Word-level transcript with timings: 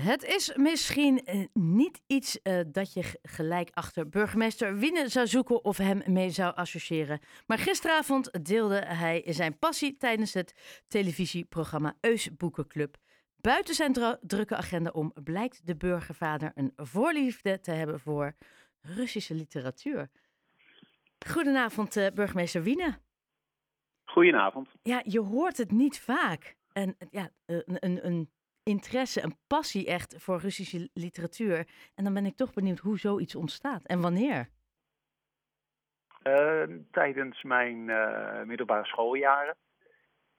Het 0.00 0.24
is 0.24 0.56
misschien 0.56 1.24
eh, 1.24 1.44
niet 1.52 2.02
iets 2.06 2.42
eh, 2.42 2.60
dat 2.66 2.92
je 2.92 3.18
gelijk 3.22 3.70
achter 3.72 4.08
burgemeester 4.08 4.78
Wiene 4.78 5.08
zou 5.08 5.26
zoeken 5.26 5.64
of 5.64 5.76
hem 5.76 6.02
mee 6.06 6.30
zou 6.30 6.54
associëren. 6.54 7.20
Maar 7.46 7.58
gisteravond 7.58 8.44
deelde 8.44 8.84
hij 8.84 9.22
zijn 9.26 9.58
passie 9.58 9.96
tijdens 9.96 10.34
het 10.34 10.82
televisieprogramma 10.88 11.96
Eus 12.00 12.36
Boekenclub. 12.36 12.96
Buiten 13.36 13.74
zijn 13.74 14.18
drukke 14.20 14.56
agenda 14.56 14.90
om 14.90 15.12
blijkt 15.24 15.66
de 15.66 15.76
burgervader 15.76 16.52
een 16.54 16.72
voorliefde 16.76 17.60
te 17.60 17.70
hebben 17.70 18.00
voor 18.00 18.36
Russische 18.80 19.34
literatuur. 19.34 20.10
Goedenavond, 21.26 21.96
eh, 21.96 22.06
burgemeester 22.14 22.62
Wiene. 22.62 22.98
Goedenavond. 24.04 24.74
Ja, 24.82 25.02
je 25.04 25.20
hoort 25.20 25.56
het 25.56 25.70
niet 25.70 26.00
vaak. 26.00 26.56
En 26.72 26.96
ja, 27.10 27.30
een, 27.46 27.76
een, 27.80 28.06
een 28.06 28.30
interesse, 28.66 29.22
een 29.22 29.36
passie 29.46 29.86
echt 29.86 30.14
voor 30.18 30.38
Russische 30.38 30.90
literatuur. 30.94 31.66
En 31.94 32.04
dan 32.04 32.14
ben 32.14 32.26
ik 32.26 32.36
toch 32.36 32.54
benieuwd 32.54 32.78
hoe 32.78 32.98
zoiets 32.98 33.34
ontstaat 33.34 33.84
en 33.84 34.00
wanneer. 34.00 34.48
Uh, 36.22 36.62
tijdens 36.90 37.42
mijn 37.42 37.88
uh, 37.88 38.42
middelbare 38.42 38.84
schooljaren. 38.84 39.56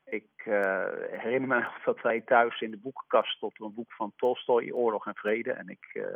Ik 0.06 0.46
uh, 0.46 0.86
herinner 1.12 1.48
me 1.48 1.60
nog 1.60 1.84
dat 1.84 2.02
wij 2.02 2.22
thuis 2.22 2.62
in 2.62 2.72
de 2.72 2.78
boekenkast 2.78 3.36
stonden 3.36 3.66
een 3.66 3.74
boek 3.74 3.92
van 3.92 4.14
Tolstoy, 4.16 4.72
Oorlog 4.72 5.08
en 5.08 5.16
Vrede. 5.16 5.52
En 5.52 5.70
ik, 5.70 6.08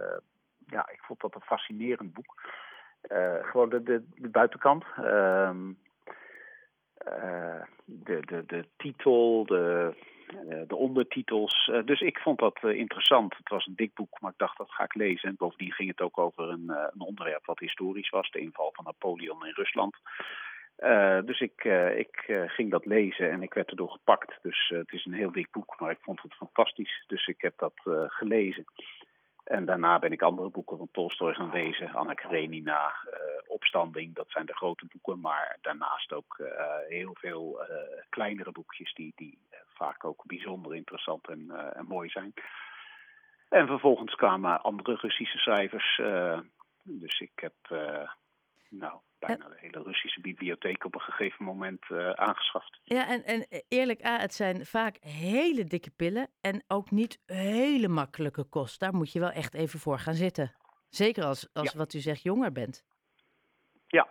ja, 0.68 0.90
ik 0.90 1.00
vond 1.02 1.20
dat 1.20 1.36
een 1.36 1.42
fascinerend 1.42 2.14
boek. 2.14 2.42
Gewoon 3.42 3.70
de, 3.70 3.84
de, 3.84 4.04
de 4.16 4.30
buitenkant. 4.30 4.84
Ehm, 4.96 5.74
de, 7.86 8.20
de, 8.26 8.44
de 8.46 8.68
titel, 8.78 9.46
de, 9.46 9.96
de 10.68 10.76
ondertitels. 10.76 11.72
dus 11.86 12.02
ik 12.02 12.18
vond 12.18 12.40
dat 12.40 12.64
interessant. 12.64 13.38
Het 13.38 13.50
was 13.50 13.66
een 13.66 13.76
dik 13.76 13.94
boek, 13.94 14.22
maar 14.22 14.32
ik 14.32 14.38
dacht 14.38 14.58
dat 14.58 14.72
ga 14.72 14.84
ik 14.84 14.96
lezen. 14.96 15.30
En 15.30 15.36
bovendien 15.38 15.72
ging 15.72 15.90
het 15.90 16.02
ook 16.02 16.18
over 16.18 16.50
een, 16.50 16.70
een 16.70 17.02
onderwerp 17.02 17.46
wat 17.46 17.60
historisch 17.60 18.10
was. 18.10 18.32
De 18.32 18.40
inval 18.40 18.72
van 18.74 18.86
Napoleon 18.86 19.46
in 19.46 19.54
Rusland. 19.54 19.96
Dus 21.26 21.40
ik, 21.40 21.64
ik 21.96 22.46
ging 22.48 22.72
dat 22.72 22.86
lezen 22.86 23.32
en 23.32 23.42
ik 23.44 23.54
werd 23.54 23.70
erdoor 23.70 23.92
gepakt. 23.92 24.40
Dus 24.42 24.70
het 24.76 24.92
is 24.92 25.06
een 25.06 25.14
heel 25.14 25.32
dik 25.32 25.52
boek, 25.52 25.80
maar 25.80 25.92
ik 25.92 26.02
vond 26.02 26.22
het 26.22 26.34
fantastisch. 26.34 27.04
Dus 27.08 27.28
ik 27.28 27.42
heb 27.42 27.54
dat 27.58 27.74
gelezen. 28.08 28.66
En 29.44 29.66
daarna 29.66 30.00
ben 30.00 30.12
ik 30.12 30.22
andere 30.22 30.50
boeken 30.50 30.78
van 30.78 30.90
Tolstoy 30.92 31.34
gaan 31.34 31.52
lezen. 31.52 31.94
Anna 31.94 32.14
Karenina, 32.14 32.94
Opstanding, 33.48 34.16
dat 34.16 34.30
zijn 34.30 34.46
de 34.46 34.56
grote 34.56 34.86
boeken. 34.92 35.20
Maar 35.20 35.58
daarnaast 35.62 36.14
ook 36.14 36.40
heel 36.88 37.16
veel 37.20 37.62
kleinere 38.10 38.52
boekjes 38.52 38.94
die, 38.94 39.14
die 39.16 39.38
vaak 39.84 40.06
ook 40.06 40.26
bijzonder 40.26 40.76
interessant 40.76 41.28
en, 41.28 41.52
en, 41.74 41.86
mooi 41.86 42.10
zijn. 42.10 42.34
En 43.50 43.68
vervolgens 43.68 44.16
kwamen 44.16 44.62
andere 44.62 44.96
Russische 44.96 45.38
schrijvers. 45.38 46.02
dus 46.84 47.20
ik 47.20 47.32
heb, 47.36 47.56
nou 48.70 49.00
bijna 49.28 49.48
de 49.48 49.58
hele 49.58 49.84
Russische 49.84 50.22
bibliotheek 50.22 50.86
op 50.86 50.96
een 50.96 51.02
gegeven 51.02 51.46
moment 51.46 51.90
uh, 51.90 52.10
aangeschaft. 52.10 52.80
Ja, 52.84 53.08
en, 53.08 53.24
en 53.24 53.46
eerlijk, 53.68 54.02
ah, 54.02 54.20
het 54.20 54.34
zijn 54.34 54.66
vaak 54.66 54.98
hele 55.02 55.64
dikke 55.64 55.92
pillen 55.92 56.28
en 56.42 56.64
ook 56.68 56.92
niet 56.92 57.22
hele 57.26 57.88
makkelijke 57.88 58.44
kost. 58.44 58.80
Daar 58.80 58.94
moet 58.94 59.12
je 59.12 59.20
wel 59.20 59.32
echt 59.32 59.54
even 59.54 59.80
voor 59.80 60.00
gaan 60.00 60.14
zitten. 60.14 60.56
Zeker 60.90 61.24
als, 61.24 61.50
als 61.54 61.72
ja. 61.72 61.78
wat 61.78 61.94
u 61.94 62.00
zegt 62.00 62.22
jonger 62.22 62.52
bent. 62.52 62.86
Ja, 63.88 64.08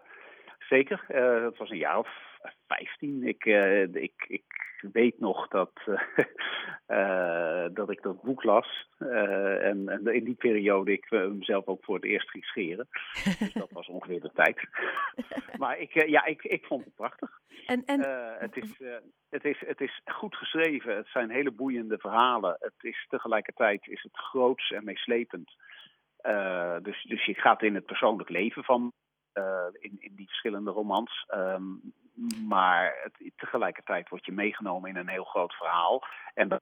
zeker. 0.59 1.05
Uh, 1.09 1.43
dat 1.43 1.57
was 1.57 1.71
een 1.71 1.77
jaar 1.77 1.99
of 1.99 2.09
vijftien. 2.67 3.23
Ik, 3.27 3.45
uh, 3.45 3.83
ik, 3.83 4.25
ik 4.29 4.60
weet 4.93 5.21
nog 5.21 5.49
dat, 5.49 5.73
uh, 6.89 7.67
dat 7.79 7.91
ik 7.91 8.03
dat 8.03 8.23
boek 8.23 8.43
las. 8.43 8.89
Uh, 8.99 9.67
en, 9.67 9.89
en, 9.89 10.07
in 10.07 10.25
die 10.25 10.35
periode 10.35 10.93
ik 10.93 11.11
mezelf 11.11 11.67
ook 11.67 11.85
voor 11.85 11.95
het 11.95 12.05
eerst 12.05 12.31
ging 12.31 12.45
scheren. 12.45 12.89
dus 13.39 13.53
dat 13.53 13.71
was 13.71 13.89
ongeveer 13.89 14.21
de 14.21 14.31
tijd. 14.35 14.69
maar 15.63 15.79
ik, 15.79 16.09
ja, 16.09 16.25
ik, 16.25 16.43
ik 16.43 16.65
vond 16.65 16.85
het 16.85 16.95
prachtig. 16.95 17.31
En, 17.67 17.85
en... 17.85 18.01
het, 18.39 18.57
is, 18.57 18.81
het, 19.29 19.45
is, 19.45 19.63
het 19.67 19.81
is 19.81 20.01
goed 20.05 20.37
geschreven. 20.37 20.97
Het 20.97 21.09
zijn 21.09 21.31
hele 21.31 21.51
boeiende 21.51 21.99
verhalen. 21.99 22.57
Het 22.59 22.75
is 22.81 23.07
tegelijkertijd 23.09 23.87
is 23.87 24.03
het 24.03 24.17
groots 24.17 24.71
en 24.71 24.85
meeslepend. 24.85 25.55
dus, 26.83 27.03
dus 27.03 27.25
je 27.25 27.35
gaat 27.35 27.63
in 27.63 27.75
het 27.75 27.87
persoonlijk 27.87 28.29
leven 28.29 28.65
van 28.65 28.93
in, 29.79 29.97
in 29.99 30.15
die 30.15 30.27
verschillende 30.27 30.71
romans. 30.71 31.27
Um, 31.35 31.93
maar 32.49 32.99
het, 33.03 33.33
tegelijkertijd 33.37 34.09
word 34.09 34.25
je 34.25 34.33
meegenomen 34.33 34.91
in 34.91 34.97
een 34.97 35.09
heel 35.09 35.25
groot 35.25 35.55
verhaal. 35.55 36.03
En 36.35 36.49
dan 36.49 36.61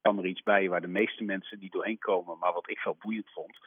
kan 0.00 0.18
er 0.18 0.26
iets 0.26 0.42
bij 0.42 0.68
waar 0.68 0.80
de 0.80 0.86
meeste 0.86 1.24
mensen 1.24 1.58
niet 1.58 1.72
doorheen 1.72 1.98
komen, 1.98 2.38
maar 2.38 2.52
wat 2.52 2.70
ik 2.70 2.80
wel 2.84 2.96
boeiend 3.00 3.30
vond. 3.30 3.58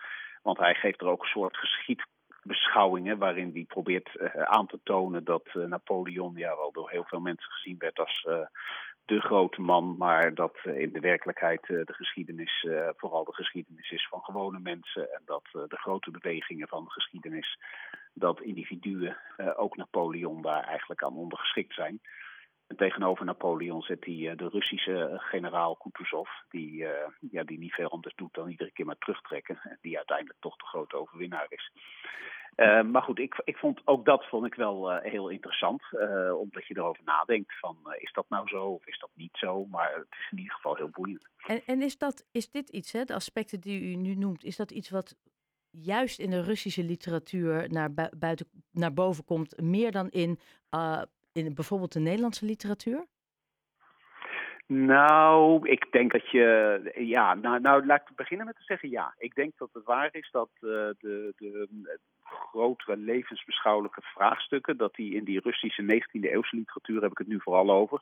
Want 0.41 0.58
hij 0.58 0.75
geeft 0.75 1.02
er 1.02 1.08
ook 1.08 1.22
een 1.22 1.28
soort 1.28 1.58
geschiedbeschouwingen 1.58 3.18
waarin 3.18 3.52
hij 3.53 3.66
probeert 3.68 4.09
uh, 4.16 4.41
aan 4.41 4.68
te 4.68 4.80
tonen 4.84 5.24
dat 5.24 5.50
uh, 5.53 5.66
Napoleon 5.66 6.35
ja 6.35 6.56
wel 6.56 6.72
door 6.72 6.90
heel 6.90 7.03
veel 7.03 7.20
mensen 7.20 7.52
gezien 7.52 7.78
werd 7.78 8.00
als 8.00 8.25
uh, 8.30 8.46
de 9.06 9.20
grote 9.20 9.62
man, 9.62 9.97
maar 9.97 10.34
dat 10.34 10.58
in 10.64 10.94
de 10.94 11.00
werkelijkheid 11.00 11.62
de 11.62 11.94
geschiedenis 11.94 12.68
vooral 12.96 13.24
de 13.24 13.34
geschiedenis 13.34 13.91
is 13.91 14.08
van 14.08 14.22
gewone 14.22 14.59
mensen 14.59 15.14
en 15.14 15.22
dat 15.25 15.44
de 15.52 15.78
grote 15.78 16.12
bewegingen 16.12 16.68
van 16.68 16.84
de 16.84 16.90
geschiedenis 16.90 17.58
dat 18.13 18.41
individuen, 18.41 19.18
uh, 19.38 19.51
ook 19.56 19.75
Napoleon, 19.75 20.41
daar 20.41 20.63
eigenlijk 20.63 21.03
aan 21.03 21.16
ondergeschikt 21.16 21.74
zijn. 21.74 22.01
En 22.68 22.75
tegenover 22.75 23.25
Napoleon 23.25 23.81
zit 23.81 24.06
hij 24.06 24.13
uh, 24.13 24.38
de 24.38 24.47
Russische 24.47 25.13
generaal 25.16 25.75
Kutuzov, 25.75 26.29
die, 26.50 26.85
ja, 27.31 27.44
die 27.44 27.59
niet 27.59 27.73
veel 27.73 27.90
anders 27.90 28.16
doet 28.16 28.34
dan 28.34 28.50
iedere 28.50 28.72
keer 28.72 28.85
maar 28.85 28.97
terugtrekken. 28.97 29.59
En 29.63 29.78
die 29.81 29.97
uiteindelijk 29.97 30.40
toch 30.40 30.56
de 30.56 30.66
grote 30.66 30.96
overwinnaar 30.96 31.46
is. 31.50 31.72
maar 32.91 33.02
goed, 33.02 33.19
ik, 33.19 33.41
ik 33.44 33.57
vond, 33.57 33.81
ook 33.85 34.06
dat 34.06 34.25
vond 34.25 34.46
ik 34.46 34.56
wel 34.56 34.91
heel 34.91 35.29
interessant. 35.29 35.84
omdat 36.38 36.68
je 36.68 36.78
erover 36.78 37.03
nadenkt 37.03 37.59
van, 37.59 37.78
is 37.97 38.13
dat 38.13 38.29
nou 38.29 38.47
zo 38.47 38.66
of 38.66 38.88
is 38.88 39.00
dat 39.00 39.09
niet 39.13 39.38
zo? 39.38 39.66
Maar 39.66 39.94
het 39.96 40.19
is 40.19 40.28
in 40.31 40.38
ieder 40.38 40.53
geval 40.53 40.75
heel 40.75 40.90
boeiend. 40.90 41.29
En, 41.47 41.62
en 41.66 41.81
is, 41.81 41.97
dat, 41.97 42.25
is 42.31 42.52
dit 42.52 42.69
iets, 42.69 42.91
hè, 42.91 43.03
de 43.03 43.13
aspecten 43.13 43.59
die 43.59 43.81
u 43.81 43.96
nu 43.96 44.16
noemt, 44.16 44.44
is 44.44 44.56
dat 44.56 44.72
iets 44.72 44.90
wat 44.90 45.16
juist 45.81 46.19
in 46.19 46.29
de 46.29 46.41
Russische 46.41 46.84
literatuur 46.84 47.66
naar, 47.69 47.94
bu 47.94 48.07
buiten, 48.17 48.45
naar 48.72 48.94
boven 48.94 49.25
komt, 49.25 49.61
meer 49.61 49.91
dan 49.91 50.09
in, 50.09 50.39
uh, 50.75 51.01
in 51.34 51.53
bijvoorbeeld 51.53 51.94
de 51.94 52.00
Nederlandse 52.00 52.45
literatuur? 52.45 53.06
Nou, 54.67 55.69
ik 55.69 55.91
denk 55.91 56.11
dat 56.11 56.29
je. 56.31 56.91
Ja, 56.95 57.34
nou, 57.34 57.59
nou 57.59 57.85
laat 57.85 58.09
ik 58.09 58.16
beginnen 58.16 58.45
met 58.45 58.56
te 58.56 58.63
zeggen 58.63 58.89
ja. 58.89 59.13
Ik 59.17 59.35
denk 59.35 59.57
dat 59.57 59.69
het 59.73 59.84
waar 59.84 60.09
is 60.11 60.29
dat 60.31 60.50
uh, 60.53 60.69
de, 61.00 61.34
de 61.38 61.67
grotere 62.23 62.97
levensbeschouwelijke 62.97 64.01
vraagstukken, 64.01 64.78
dat 64.78 64.95
die 64.95 65.16
in 65.16 65.23
die 65.23 65.40
Russische 65.40 65.81
19e 65.81 66.19
eeuwse 66.22 66.55
literatuur, 66.55 67.01
heb 67.01 67.11
ik 67.11 67.17
het 67.17 67.28
nu 67.28 67.40
vooral 67.41 67.72
over. 67.72 68.01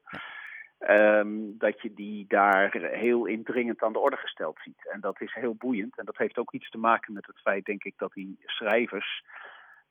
Um, 0.89 1.57
dat 1.57 1.81
je 1.81 1.93
die 1.93 2.25
daar 2.27 2.73
heel 2.75 3.25
indringend 3.25 3.83
aan 3.83 3.93
de 3.93 3.99
orde 3.99 4.17
gesteld 4.17 4.57
ziet. 4.63 4.89
En 4.91 4.99
dat 4.99 5.21
is 5.21 5.33
heel 5.33 5.55
boeiend. 5.55 5.97
En 5.97 6.05
dat 6.05 6.17
heeft 6.17 6.37
ook 6.37 6.53
iets 6.53 6.69
te 6.69 6.77
maken 6.77 7.13
met 7.13 7.25
het 7.25 7.39
feit, 7.39 7.65
denk 7.65 7.83
ik, 7.83 7.93
dat 7.97 8.13
die 8.13 8.39
schrijvers. 8.45 9.23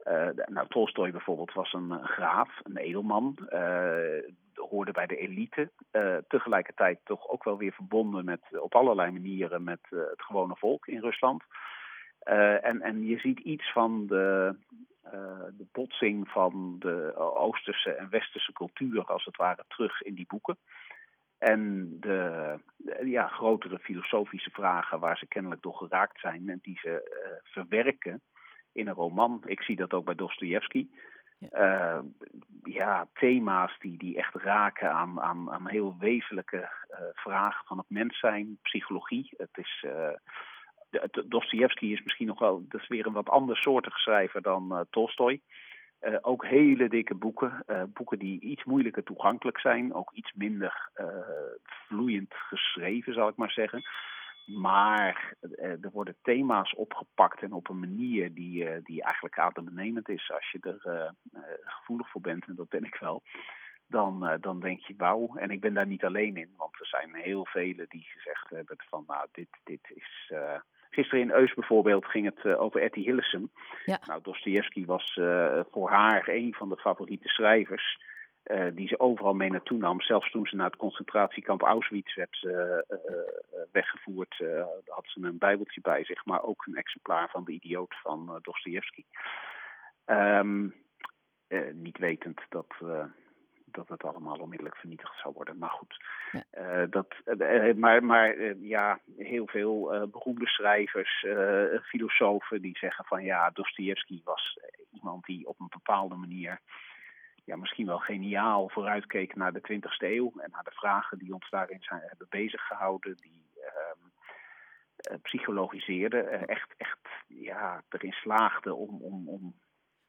Uh, 0.05 0.29
nou, 0.47 0.67
Tolstoy 0.69 1.11
bijvoorbeeld 1.11 1.53
was 1.53 1.73
een 1.73 2.05
graaf, 2.05 2.61
een 2.63 2.77
edelman. 2.77 3.39
Uh, 3.53 4.33
hoorde 4.55 4.93
bij 4.93 5.07
de 5.07 5.17
elite. 5.17 5.71
Tegelijkertijd 6.29 6.99
toch 7.05 7.29
ook 7.29 7.45
wel 7.45 7.59
weer 7.59 7.73
verbonden 7.73 8.25
met, 8.25 8.41
op 8.61 8.75
allerlei 8.75 9.11
manieren 9.11 9.65
met 9.65 9.81
het 9.91 10.23
gewone 10.23 10.57
volk 10.57 10.87
in 10.87 11.01
Rusland. 11.01 11.43
en, 12.61 12.81
en 12.81 13.07
je 13.07 13.19
ziet 13.19 13.39
iets 13.39 13.73
van 13.73 14.07
de, 14.07 14.55
de 15.57 15.67
botsing 15.73 16.29
van 16.29 16.77
de 16.79 17.17
Oosterse 17.17 17.93
en 17.93 18.11
Westerse 18.11 18.53
cultuur, 18.53 19.05
als 19.05 19.25
het 19.25 19.37
ware, 19.37 19.65
terug 19.69 20.03
in 20.03 20.15
die 20.15 20.27
boeken. 20.29 20.59
En 21.39 21.97
de, 22.01 22.59
de 22.77 23.09
ja, 23.09 23.27
grotere 23.27 23.79
filosofische 23.79 24.51
vragen 24.51 25.01
waar 25.01 25.17
ze 25.17 25.27
kennelijk 25.27 25.63
door 25.63 25.75
geraakt 25.75 26.21
zijn 26.21 26.49
en 26.49 26.59
die 26.63 26.79
ze 26.79 26.89
uh, 26.89 27.53
verwerken 27.53 28.21
in 28.73 28.89
een 28.89 28.95
roman. 28.95 29.43
Ik 29.45 29.63
zie 29.63 29.77
dat 29.77 29.93
ook 29.93 30.05
bij 30.05 30.15
Dostoevsky. 30.15 30.89
Ja. 31.39 31.99
Uh, 31.99 32.03
ja, 32.63 33.09
thema's 33.13 33.79
die, 33.79 33.99
die 33.99 34.17
echt 34.17 34.35
raken 34.35 34.93
aan, 34.93 35.21
aan, 35.21 35.51
aan 35.51 35.69
heel 35.69 35.97
wezenlijke 35.99 36.57
uh, 36.57 36.99
vragen 37.15 37.67
van 37.67 37.79
het 37.79 37.91
mens 37.91 38.19
zijn, 38.19 38.59
psychologie. 38.63 39.35
Het 39.37 39.59
is. 39.59 39.85
Dostoevsky 41.27 41.87
is 41.87 42.03
misschien 42.03 42.27
nog 42.27 42.39
wel, 42.39 42.65
dat 42.69 42.81
is 42.81 42.89
weer 42.89 43.07
een 43.07 43.13
wat 43.13 43.29
ander 43.29 43.57
soortig 43.57 43.99
schrijver 43.99 44.43
dan 44.43 44.87
Tolstoy. 44.91 45.41
Uh, 46.01 46.17
ook 46.21 46.47
hele 46.47 46.89
dikke 46.89 47.15
boeken. 47.15 47.63
Uh, 47.67 47.83
boeken 47.89 48.19
die 48.19 48.41
iets 48.41 48.65
moeilijker 48.65 49.03
toegankelijk 49.03 49.61
zijn. 49.61 49.95
Ook 49.95 50.13
iets 50.13 50.33
minder 50.33 50.91
vloeiend 51.63 52.35
geschreven, 52.35 53.15
zal 53.15 53.29
ik 53.29 53.37
maar 53.37 53.51
zeggen. 53.51 53.83
Maar 54.47 55.35
er 55.57 55.91
worden 55.93 56.17
thema's 56.23 56.75
opgepakt 56.75 57.43
en 57.43 57.53
op 57.53 57.69
een 57.69 57.79
manier 57.79 58.35
die, 58.35 58.83
die 58.83 59.03
eigenlijk 59.03 59.39
adembenemend 59.39 60.09
is. 60.09 60.31
Als 60.31 60.51
je 60.51 60.59
er 60.61 61.15
gevoelig 61.65 62.11
voor 62.11 62.21
bent, 62.21 62.47
en 62.47 62.55
dat 62.55 62.69
ben 62.69 62.85
ik 62.85 62.97
wel. 63.01 63.23
Dan, 63.87 64.39
dan 64.41 64.61
denk 64.61 64.81
je 64.81 64.95
wauw. 64.97 65.37
En 65.37 65.51
ik 65.51 65.61
ben 65.61 65.75
daar 65.75 65.87
niet 65.87 66.05
alleen 66.05 66.37
in. 66.37 66.55
Want 66.57 66.81
er 66.81 66.87
zijn 66.87 67.15
heel 67.15 67.47
velen 67.47 67.87
die 67.89 68.07
gezegd 68.09 68.51
hebben 68.51 68.77
van 68.89 69.05
nou 69.07 69.27
dit, 69.33 69.49
dit 69.65 69.91
is 69.95 70.33
Gisteren 70.91 71.25
in 71.25 71.31
Eus 71.31 71.55
bijvoorbeeld 71.55 72.07
ging 72.07 72.25
het 72.25 72.45
uh, 72.45 72.61
over 72.61 72.81
Etty 72.81 73.01
Hillesum. 73.01 73.51
Ja. 73.85 74.01
Nou, 74.07 74.23
Dostoevsky 74.23 74.85
was 74.85 75.17
uh, 75.17 75.61
voor 75.71 75.91
haar 75.91 76.29
een 76.29 76.55
van 76.55 76.69
de 76.69 76.77
favoriete 76.77 77.29
schrijvers. 77.29 78.09
Uh, 78.45 78.67
die 78.73 78.89
ze 78.89 79.01
overal 79.01 79.35
mee 79.35 79.51
naartoe 79.51 79.79
nam. 79.79 80.01
Zelfs 80.01 80.31
toen 80.31 80.47
ze 80.47 80.57
naar 80.57 80.67
het 80.67 80.77
concentratiekamp 80.77 81.63
Auschwitz 81.63 82.15
werd 82.15 82.47
weggevoerd, 83.73 84.37
had 84.87 85.05
ze 85.07 85.21
een 85.23 85.39
bijbeltje 85.39 85.81
bij 85.81 86.05
zich, 86.05 86.25
maar 86.25 86.43
ook 86.43 86.67
een 86.67 86.77
exemplaar 86.77 87.29
van 87.31 87.45
de 87.45 87.53
idioot 87.53 87.95
van 88.03 88.39
Dostoevsky. 88.43 89.05
Um, 90.07 90.75
niet 91.73 91.99
wetend 91.99 92.41
dat 92.49 92.75
dat 93.73 93.89
het 93.89 94.05
allemaal 94.05 94.39
onmiddellijk 94.39 94.77
vernietigd 94.77 95.21
zou 95.23 95.35
worden. 95.35 95.59
Maar 95.59 95.71
goed, 95.71 96.05
ja. 96.33 96.45
uh, 96.83 96.91
dat, 96.91 97.15
uh, 97.25 97.75
maar, 97.75 98.05
maar 98.05 98.35
uh, 98.35 98.55
ja, 98.69 99.01
heel 99.17 99.47
veel 99.47 100.09
beroemde 100.11 100.47
schrijvers, 100.47 101.27
filosofen 101.83 102.63
die 102.63 102.79
zeggen 102.79 103.05
van 103.05 103.25
ja, 103.25 103.51
Dostoevsky 103.51 104.21
was 104.25 104.59
iemand 104.91 105.25
die 105.25 105.47
op 105.47 105.61
een 105.61 105.69
bepaalde 105.71 106.15
manier 106.15 106.61
ja, 107.45 107.57
misschien 107.57 107.87
wel 107.87 107.99
geniaal 107.99 108.69
vooruitkeek 108.69 109.35
naar 109.35 109.53
de 109.53 109.61
20e 109.73 109.97
eeuw 109.99 110.33
en 110.37 110.51
naar 110.51 110.65
de 110.65 110.75
vragen 110.75 111.19
die 111.19 111.35
ons 111.35 111.51
daarin 111.51 111.83
zijn, 111.83 112.03
hebben 112.05 112.27
bezig 112.31 112.67
gehouden, 112.67 113.17
die 113.17 113.45
ehm, 113.61 115.19
psychologiseerde, 115.23 116.21
echt, 116.47 116.75
echt 116.77 116.99
ja, 117.29 117.83
erin 117.89 118.13
slaagde 118.13 118.75
om, 118.75 119.03
om, 119.03 119.29
om 119.29 119.55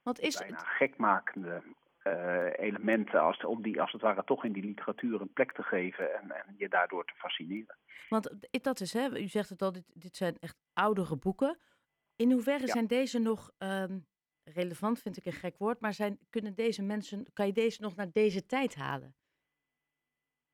Want 0.04 0.20
is... 0.20 0.38
bijna 0.38 0.58
gekmakende 0.58 1.62
uh, 1.66 1.72
elementen 2.56 3.22
als, 3.22 3.46
om 3.46 3.62
die 3.62 3.82
als 3.82 3.92
het 3.92 4.02
ware 4.02 4.24
toch 4.24 4.46
in 4.46 4.52
die 4.52 4.64
literatuur 4.64 5.22
een 5.22 5.34
plek 5.34 5.52
te 5.52 5.64
geven 5.64 6.16
en, 6.22 6.32
en 6.32 6.56
je 6.58 6.70
daardoor 6.70 7.06
te 7.06 7.14
fascineren. 7.16 7.78
Want 8.10 8.30
dat 8.52 8.80
is, 8.80 8.94
hè, 8.94 9.20
u 9.20 9.28
zegt 9.28 9.50
het 9.50 9.62
al, 9.62 9.72
dit, 9.72 9.92
dit 9.94 10.16
zijn 10.16 10.38
echt 10.40 10.58
oudere 10.74 11.18
boeken. 11.18 11.58
In 12.16 12.32
hoeverre 12.32 12.66
ja. 12.66 12.74
zijn 12.74 12.88
deze 12.88 13.20
nog 13.20 13.52
um, 13.58 14.06
relevant, 14.44 15.02
vind 15.02 15.18
ik 15.18 15.26
een 15.26 15.32
gek 15.32 15.58
woord, 15.58 15.80
maar 15.80 15.94
zijn, 15.94 16.20
kunnen 16.30 16.56
deze 16.56 16.84
mensen, 16.84 17.26
kan 17.34 17.46
je 17.46 17.54
deze 17.54 17.82
nog 17.82 17.96
naar 17.96 18.12
deze 18.12 18.46
tijd 18.46 18.76
halen? 18.76 19.16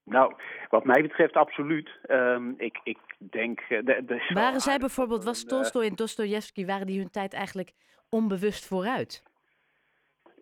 Nou, 0.04 0.36
wat 0.70 0.86
mij 0.86 1.02
betreft 1.02 1.34
absoluut. 1.34 1.90
Um, 2.10 2.54
ik, 2.58 2.80
ik 2.84 3.00
denk... 3.18 3.68
De, 3.68 4.04
de 4.06 4.32
waren 4.34 4.60
zij 4.70 4.78
bijvoorbeeld, 4.78 5.24
was 5.24 5.44
Tolstoy 5.44 5.86
en 5.86 5.96
Dostoevsky, 5.96 6.66
waren 6.66 6.88
die 6.88 7.00
hun 7.00 7.10
tijd 7.10 7.34
eigenlijk 7.34 7.72
onbewust 8.10 8.68
vooruit? 8.68 9.24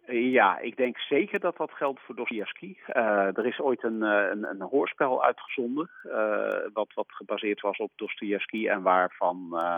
Ja, 0.07 0.59
ik 0.59 0.77
denk 0.77 0.97
zeker 0.97 1.39
dat 1.39 1.57
dat 1.57 1.71
geldt 1.71 1.99
voor 1.99 2.15
Dostoevsky. 2.15 2.75
Uh, 2.89 3.37
er 3.37 3.45
is 3.45 3.59
ooit 3.59 3.83
een, 3.83 4.01
een, 4.01 4.43
een 4.43 4.61
hoorspel 4.61 5.23
uitgezonden, 5.23 5.89
uh, 6.03 6.57
wat, 6.73 6.93
wat 6.93 7.07
gebaseerd 7.07 7.61
was 7.61 7.77
op 7.77 7.91
Dostoevsky 7.95 8.67
en 8.67 8.81
waarvan 8.81 9.49
uh, 9.51 9.77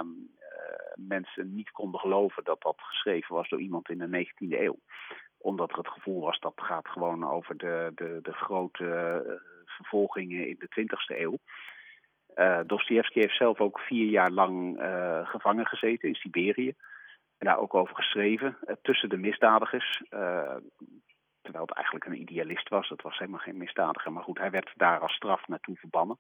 mensen 0.96 1.56
niet 1.56 1.72
konden 1.72 2.00
geloven 2.00 2.44
dat 2.44 2.62
dat 2.62 2.76
geschreven 2.78 3.36
was 3.36 3.50
door 3.50 3.60
iemand 3.60 3.90
in 3.90 3.98
de 3.98 4.26
19e 4.26 4.60
eeuw. 4.60 4.80
Omdat 5.38 5.72
er 5.72 5.78
het 5.78 5.88
gevoel 5.88 6.22
was 6.22 6.40
dat 6.40 6.54
gaat 6.56 6.88
gewoon 6.88 7.30
over 7.30 7.58
de, 7.58 7.92
de, 7.96 8.20
de 8.22 8.34
grote 8.34 9.42
vervolgingen 9.66 10.48
in 10.48 10.56
de 10.60 10.82
20e 10.82 11.18
eeuw. 11.20 11.38
Uh, 12.36 12.60
Dostoevsky 12.66 13.20
heeft 13.20 13.38
zelf 13.38 13.60
ook 13.60 13.80
vier 13.80 14.10
jaar 14.10 14.32
lang 14.32 14.78
gevangen 15.24 15.66
gezeten 15.66 16.08
in 16.08 16.16
Siberië 16.16 16.76
daar 17.46 17.60
ook 17.60 17.74
over 17.74 17.96
geschreven, 17.96 18.58
uh, 18.68 18.76
tussen 18.82 19.10
de 19.10 19.18
misdadigers. 19.18 20.04
Uh, 20.10 20.56
terwijl 21.42 21.66
het 21.66 21.76
eigenlijk 21.76 22.06
een 22.06 22.22
idealist 22.22 22.70
was. 22.70 22.90
Het 22.90 23.02
was 23.02 23.18
helemaal 23.18 23.40
geen 23.40 23.58
misdadiger. 23.58 24.12
Maar 24.12 24.24
goed, 24.24 24.38
hij 24.38 24.52
werd 24.52 24.72
daar 24.76 25.00
als 25.00 25.14
straf 25.14 25.48
naartoe 25.48 25.76
verbannen. 25.76 26.20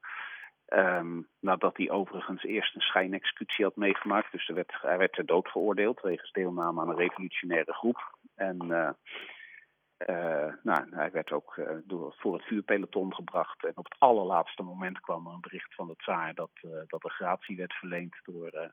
Um, 0.73 1.27
nadat 1.39 1.77
hij 1.77 1.89
overigens 1.89 2.43
eerst 2.43 2.75
een 2.75 2.81
schijnexecutie 2.81 3.65
had 3.65 3.75
meegemaakt. 3.75 4.31
Dus 4.31 4.47
er 4.47 4.55
werd, 4.55 4.73
hij 4.81 4.97
werd 4.97 5.13
ter 5.13 5.25
dood 5.25 5.47
veroordeeld 5.47 6.01
wegens 6.01 6.31
deelname 6.31 6.81
aan 6.81 6.89
een 6.89 6.95
revolutionaire 6.95 7.73
groep. 7.73 8.17
En 8.35 8.57
uh, 10.07 10.53
nou, 10.63 10.87
hij 10.89 11.11
werd 11.11 11.31
ook 11.31 11.59
door, 11.83 12.15
voor 12.17 12.33
het 12.33 12.43
vuurpeloton 12.43 13.15
gebracht. 13.15 13.65
En 13.65 13.77
op 13.77 13.83
het 13.83 13.95
allerlaatste 13.99 14.63
moment 14.63 14.99
kwam 14.99 15.27
er 15.27 15.33
een 15.33 15.41
bericht 15.41 15.75
van 15.75 15.87
de 15.87 15.95
tsaar 15.95 16.33
dat, 16.33 16.51
dat 16.87 17.03
er 17.03 17.11
gratie 17.11 17.57
werd 17.57 17.73
verleend. 17.73 18.15
Door, 18.23 18.71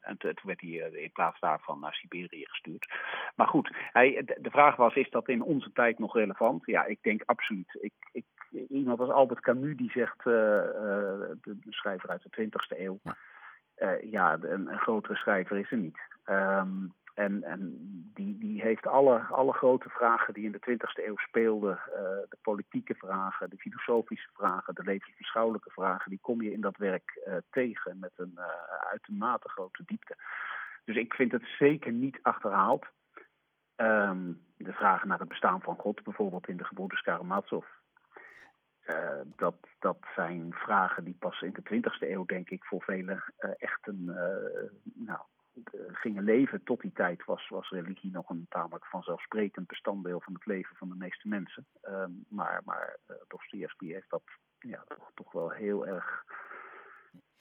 en 0.00 0.16
toen 0.16 0.34
werd 0.42 0.60
hij 0.60 0.70
in 0.70 1.12
plaats 1.12 1.40
daarvan 1.40 1.80
naar 1.80 1.94
Siberië 1.94 2.46
gestuurd. 2.48 2.92
Maar 3.34 3.46
goed, 3.46 3.76
hij, 3.92 4.22
de, 4.24 4.38
de, 4.40 4.50
vraag 4.50 4.76
was, 4.76 4.94
is 4.94 5.10
dat 5.10 5.28
in 5.28 5.42
onze 5.42 5.72
tijd 5.72 5.98
nog 5.98 6.14
relevant? 6.14 6.66
Ja, 6.66 6.84
ik 6.84 6.98
denk 7.02 7.22
absoluut. 7.24 7.78
Ik, 7.80 7.92
ik, 8.12 8.24
iemand 8.68 9.00
als 9.00 9.10
Albert 9.10 9.40
Camus 9.40 9.76
die 9.76 9.90
zegt, 9.90 10.24
de, 10.24 11.38
de, 11.42 11.56
schrijver 11.68 12.08
uit 12.08 12.22
de 12.22 12.48
20e 12.48 12.78
eeuw... 12.78 13.00
Ja, 13.76 13.98
ja 14.02 14.32
een, 14.32 14.66
een, 14.66 14.78
grotere 14.78 15.16
schrijver 15.16 15.58
is 15.58 15.70
er 15.70 15.78
niet. 15.78 15.98
Um, 16.26 16.94
en, 17.20 17.42
en 17.42 17.60
die, 18.14 18.38
die 18.38 18.62
heeft 18.62 18.86
alle, 18.86 19.18
alle 19.18 19.52
grote 19.52 19.88
vragen 19.88 20.34
die 20.34 20.44
in 20.44 20.52
de 20.52 20.70
20e 20.70 21.04
eeuw 21.04 21.16
speelden, 21.16 21.80
uh, 21.86 21.94
de 22.28 22.38
politieke 22.42 22.94
vragen, 22.94 23.50
de 23.50 23.56
filosofische 23.56 24.28
vragen, 24.32 24.74
de 24.74 24.82
levensbeschouwelijke 24.82 25.70
vragen, 25.70 26.10
die 26.10 26.18
kom 26.22 26.42
je 26.42 26.52
in 26.52 26.60
dat 26.60 26.76
werk 26.76 27.20
uh, 27.26 27.34
tegen 27.50 27.98
met 27.98 28.12
een 28.16 28.34
uh, 28.36 28.44
uitermate 28.90 29.48
grote 29.48 29.82
diepte. 29.86 30.16
Dus 30.84 30.96
ik 30.96 31.14
vind 31.14 31.32
het 31.32 31.44
zeker 31.58 31.92
niet 31.92 32.18
achterhaald. 32.22 32.86
Um, 33.76 34.40
de 34.56 34.72
vragen 34.72 35.08
naar 35.08 35.18
het 35.18 35.28
bestaan 35.28 35.60
van 35.60 35.76
God, 35.76 36.02
bijvoorbeeld 36.02 36.48
in 36.48 36.56
de 36.56 36.64
gebroeders 36.64 37.02
Karamazov. 37.02 37.64
dat, 39.36 39.56
dat 39.78 39.98
zijn 40.14 40.52
vragen 40.52 41.04
die 41.04 41.16
pas 41.18 41.40
in 41.40 41.52
de 41.52 41.82
20e 41.82 42.08
eeuw, 42.08 42.24
denk 42.24 42.50
ik, 42.50 42.64
voor 42.64 42.82
velen 42.82 43.22
echt 43.58 43.86
een, 43.86 44.04
nou, 44.94 45.20
gingen 45.92 46.24
leven 46.24 46.62
tot 46.62 46.80
die 46.80 46.92
tijd 46.92 47.24
was, 47.24 47.48
was 47.48 47.70
religie 47.70 48.10
nog 48.10 48.28
een 48.28 48.46
tamelijk 48.48 48.86
vanzelfsprekend 48.86 49.66
bestanddeel 49.66 50.20
van 50.20 50.34
het 50.34 50.46
leven 50.46 50.76
van 50.76 50.88
de 50.88 50.94
meeste 50.94 51.28
mensen. 51.28 51.66
Um, 51.82 52.24
maar 52.28 52.62
maar 52.64 52.96
uh, 53.10 53.16
Dostoevsky 53.28 53.92
heeft 53.92 54.10
dat 54.10 54.22
ja, 54.58 54.84
toch, 54.88 55.10
toch 55.14 55.32
wel 55.32 55.50
heel 55.50 55.86
erg 55.86 56.24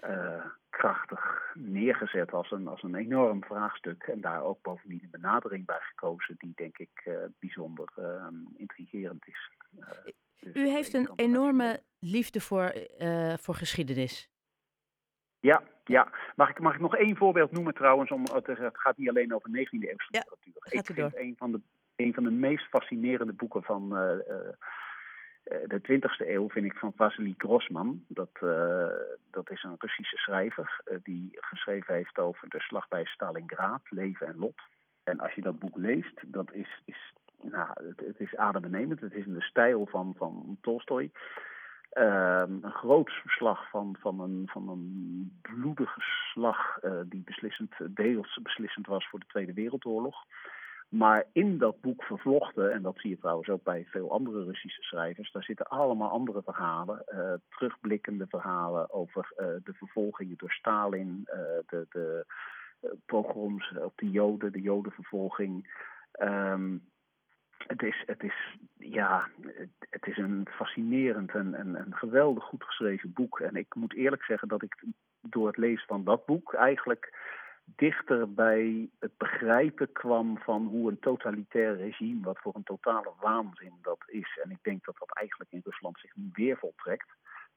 uh, 0.05 0.45
krachtig 0.69 1.51
neergezet 1.53 2.31
als 2.31 2.51
een, 2.51 2.67
als 2.67 2.83
een 2.83 2.95
enorm 2.95 3.43
vraagstuk. 3.43 4.03
En 4.03 4.21
daar 4.21 4.43
ook 4.43 4.61
bovendien 4.61 5.03
een 5.03 5.09
benadering 5.09 5.65
bij 5.65 5.79
gekozen 5.79 6.35
die 6.37 6.51
denk 6.55 6.77
ik 6.77 7.01
uh, 7.05 7.17
bijzonder 7.39 7.89
intrigerend 8.55 9.27
is. 9.27 9.51
Dus 10.39 10.55
U 10.55 10.67
heeft 10.67 10.93
een 10.93 11.11
enorme 11.15 11.83
liefde 11.99 12.41
voor, 12.41 12.73
voor 13.37 13.55
geschiedenis. 13.55 14.29
Ja, 15.39 15.63
ja. 15.83 16.11
Mag, 16.35 16.49
ik, 16.49 16.59
mag 16.59 16.73
ik 16.73 16.79
nog 16.79 16.95
één 16.95 17.15
voorbeeld 17.15 17.51
noemen 17.51 17.73
trouwens? 17.73 18.11
Om, 18.11 18.23
het 18.33 18.77
gaat 18.77 18.97
niet 18.97 19.09
alleen 19.09 19.33
over 19.33 19.49
19e 19.49 19.53
eeuwse 19.53 20.07
ja, 20.09 20.23
literatuur. 20.63 21.05
Ik 21.05 21.11
vind 21.11 21.15
een 21.15 21.35
van, 21.37 21.51
de, 21.51 21.61
een 21.95 22.13
van 22.13 22.23
de 22.23 22.31
meest 22.31 22.65
fascinerende 22.65 23.33
boeken 23.33 23.63
van 23.63 23.97
uh, 23.97 24.01
uh, 24.01 25.59
de 25.67 25.81
20e 25.81 26.27
eeuw 26.27 26.49
vind 26.49 26.65
ik 26.65 26.77
van 26.77 26.93
Vasily 26.95 27.33
Grossman. 27.37 28.05
Dat, 28.07 28.29
uh, 28.43 28.87
dat 29.31 29.49
is 29.51 29.63
een 29.63 29.75
Russische 29.77 30.17
schrijver 30.17 30.81
die 31.03 31.29
geschreven 31.31 31.93
heeft 31.93 32.17
over 32.17 32.49
de 32.49 32.59
slag 32.59 32.87
bij 32.87 33.05
Stalingrad, 33.05 33.81
leven 33.89 34.27
en 34.27 34.37
lot. 34.37 34.61
En 35.03 35.19
als 35.19 35.33
je 35.33 35.41
dat 35.41 35.59
boek 35.59 35.77
leest, 35.77 36.21
dat 36.25 36.53
is, 36.53 36.81
is, 36.85 37.13
nou, 37.41 37.67
het, 37.87 37.99
het 37.99 38.19
is 38.19 38.35
adembenemend. 38.35 38.99
Het 38.99 39.13
is 39.13 39.25
in 39.25 39.33
de 39.33 39.41
stijl 39.41 39.85
van, 39.85 40.13
van 40.17 40.57
Tolstoy. 40.61 41.11
Uh, 41.93 42.43
een 42.45 42.71
groot 42.71 43.11
verslag 43.11 43.69
van, 43.69 43.95
van, 43.99 44.19
een, 44.19 44.49
van 44.51 44.69
een 44.69 45.39
bloedige 45.41 46.01
slag 46.01 46.83
uh, 46.83 46.99
die 47.05 47.23
beslissend, 47.25 47.75
deels 47.89 48.39
beslissend 48.43 48.87
was 48.87 49.09
voor 49.09 49.19
de 49.19 49.25
Tweede 49.25 49.53
Wereldoorlog. 49.53 50.15
Maar 50.89 51.25
in 51.31 51.57
dat 51.57 51.81
boek 51.81 52.03
vervlochten, 52.03 52.73
en 52.73 52.81
dat 52.81 52.99
zie 52.99 53.09
je 53.09 53.17
trouwens 53.17 53.49
ook 53.49 53.63
bij 53.63 53.85
veel 53.85 54.11
andere 54.11 54.43
Russische 54.43 54.81
schrijvers, 54.81 55.31
daar 55.31 55.43
zitten 55.43 55.67
allemaal 55.67 56.09
andere 56.09 56.41
verhalen, 56.43 57.03
uh, 57.07 57.33
terugblikkende 57.49 58.27
verhalen 58.27 58.91
over 58.91 59.31
uh, 59.37 59.45
de 59.63 59.73
vervolgingen 59.73 60.37
door 60.37 60.51
Stalin, 60.51 61.21
de, 61.67 61.85
de 61.89 62.25
pogroms 63.05 63.73
op 63.77 63.93
de 63.95 64.09
Joden, 64.09 64.51
de 64.51 64.61
Jodenvervolging. 64.61 65.85
Um, 66.21 66.81
het 67.67 67.81
is, 67.81 68.03
het 68.05 68.23
is, 68.23 68.57
ja, 68.77 69.29
het, 69.89 70.07
is 70.07 70.17
een 70.17 70.47
fascinerend 70.51 71.31
en, 71.31 71.53
en, 71.53 71.75
en 71.75 71.95
geweldig 71.95 72.43
goed 72.43 72.63
geschreven 72.63 73.13
boek. 73.13 73.39
En 73.39 73.55
ik 73.55 73.75
moet 73.75 73.93
eerlijk 73.93 74.23
zeggen 74.23 74.47
dat 74.47 74.61
ik 74.61 74.83
door 75.21 75.47
het 75.47 75.57
lezen 75.57 75.87
van 75.87 76.03
dat 76.03 76.25
boek 76.25 76.53
eigenlijk 76.53 77.17
dichter 77.75 78.33
bij 78.33 78.89
het 78.99 79.17
begrijpen 79.17 79.91
kwam 79.91 80.37
van 80.37 80.65
hoe 80.65 80.89
een 80.89 80.99
totalitair 80.99 81.75
regime, 81.75 82.21
wat 82.21 82.39
voor 82.39 82.55
een 82.55 82.63
totale 82.63 83.11
waanzin 83.19 83.73
dat 83.81 84.03
is. 84.07 84.39
En 84.43 84.51
ik 84.51 84.59
denk 84.61 84.85
dat 84.85 84.95
dat 84.99 85.15
eigenlijk 85.17 85.51
in 85.51 85.61
Rusland 85.63 85.99
zich 85.99 86.15
nu 86.15 86.29
weer 86.33 86.57
voltrekt. 86.57 87.07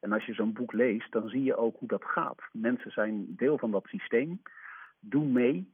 En 0.00 0.12
als 0.12 0.26
je 0.26 0.34
zo'n 0.34 0.52
boek 0.52 0.72
leest, 0.72 1.12
dan 1.12 1.28
zie 1.28 1.42
je 1.42 1.56
ook 1.56 1.78
hoe 1.78 1.88
dat 1.88 2.04
gaat. 2.04 2.40
Mensen 2.52 2.90
zijn 2.90 3.36
deel 3.36 3.58
van 3.58 3.70
dat 3.70 3.86
systeem, 3.86 4.42
doen 5.00 5.32
mee, 5.32 5.70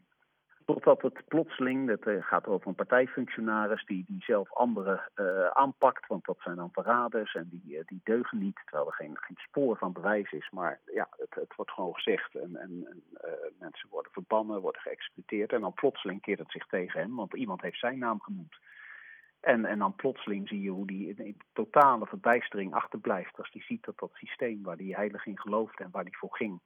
Totdat 0.75 1.03
het 1.03 1.23
plotseling, 1.29 1.89
het 1.89 2.07
uh, 2.07 2.23
gaat 2.23 2.47
over 2.47 2.69
een 2.69 2.75
partijfunctionaris 2.75 3.85
die, 3.85 4.05
die 4.07 4.23
zelf 4.23 4.53
anderen 4.53 5.11
uh, 5.17 5.47
aanpakt, 5.47 6.07
want 6.07 6.25
dat 6.25 6.39
zijn 6.41 6.57
dan 6.57 6.73
verraders 6.73 7.35
en 7.35 7.49
die, 7.49 7.77
uh, 7.77 7.81
die 7.87 8.01
deugen 8.05 8.39
niet, 8.39 8.61
terwijl 8.65 8.87
er 8.87 8.93
geen, 8.93 9.17
geen 9.19 9.37
spoor 9.37 9.77
van 9.77 9.93
bewijs 9.93 10.33
is. 10.33 10.51
Maar 10.51 10.81
ja, 10.93 11.09
het, 11.11 11.35
het 11.35 11.55
wordt 11.57 11.71
gewoon 11.71 11.95
gezegd 11.95 12.35
en, 12.35 12.57
en, 12.57 12.87
en 12.87 13.03
mensen 13.59 13.89
worden 13.91 14.13
verbannen, 14.13 14.61
worden 14.61 14.81
geëxecuteerd 14.81 15.53
en 15.53 15.61
dan 15.61 15.73
plotseling 15.75 16.21
keert 16.21 16.39
het 16.39 16.51
zich 16.51 16.67
tegen 16.67 17.01
hem, 17.01 17.17
want 17.17 17.35
iemand 17.35 17.63
heeft 17.63 17.79
zijn 17.79 17.99
naam 17.99 18.21
genoemd. 18.21 18.57
En, 19.41 19.65
en 19.65 19.79
dan 19.79 19.95
plotseling 19.95 20.49
zie 20.49 20.63
je 20.63 20.71
hoe 20.71 20.87
die 20.87 21.15
in, 21.15 21.37
totale 21.53 22.07
verbijstering 22.07 22.75
achterblijft 22.75 23.39
als 23.39 23.51
hij 23.53 23.63
ziet 23.63 23.85
dat 23.85 23.99
dat 23.99 24.11
systeem 24.13 24.63
waar 24.63 24.77
hij 24.77 24.87
heilig 24.87 25.27
in 25.27 25.39
geloofde 25.39 25.85
en 25.85 25.91
waar 25.91 26.05
hij 26.05 26.17
voor 26.19 26.37
ging, 26.37 26.61